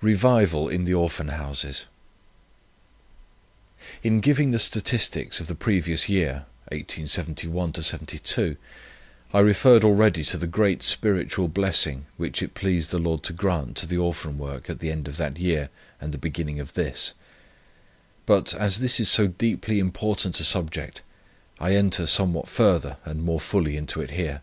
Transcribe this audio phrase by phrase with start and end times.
[0.00, 1.84] REVIVAL IN THE ORPHAN HOUSES.
[4.02, 8.56] "In giving the statistics of the previous year [1871 72],
[9.34, 13.76] I referred already to the great spiritual blessing, which it pleased the Lord to grant
[13.76, 15.68] to the Orphan Work at the end of that year
[16.00, 17.12] and the beginning of this;
[18.24, 21.02] but, as this is so deeply important a subject,
[21.60, 24.40] I enter somewhat further and more fully into it here.